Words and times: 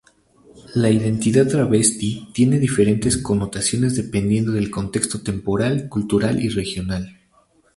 La 0.73 0.89
identidad 0.89 1.45
travesti 1.47 2.27
tiene 2.33 2.57
diferentes 2.57 3.17
connotaciones 3.19 3.95
dependiendo 3.95 4.51
del 4.51 4.71
contexto 4.71 5.21
temporal, 5.21 5.89
cultural 5.89 6.43
y 6.43 6.49
regional. 6.49 7.19